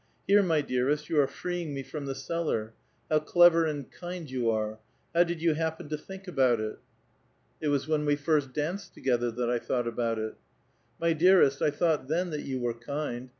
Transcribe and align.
''Here, 0.27 0.43
my 0.43 0.61
dearest, 0.61 1.11
you 1.11 1.19
are 1.21 1.27
freeing 1.27 1.75
me 1.75 1.83
from 1.83 2.07
the 2.07 2.15
cellar; 2.15 2.73
how 3.11 3.19
clever 3.19 3.65
and 3.67 3.91
kind 3.91 4.31
you 4.31 4.49
are. 4.49 4.79
How 5.13 5.23
did 5.23 5.43
you 5.43 5.53
happen 5.53 5.89
to 5.89 5.95
think 5.99 6.27
about 6.27 6.59
it?" 6.59 6.79
A 7.61 7.69
VITAL 7.69 7.69
QUESTION. 7.69 7.69
119 7.69 7.69
*' 7.69 7.69
It 7.69 7.69
was 7.69 7.87
when 7.87 8.05
we 8.07 8.15
first 8.15 8.53
danced 8.55 8.93
together, 8.95 9.29
that 9.29 9.51
I 9.51 9.59
thought 9.59 9.85
about 9.87 10.17
it."" 10.17 10.33
My 10.99 11.13
dearest, 11.13 11.61
I 11.61 11.69
thought 11.69 12.07
then 12.07 12.31
that 12.31 12.41
you 12.41 12.59
were 12.59 12.73
kind. 12.73 13.29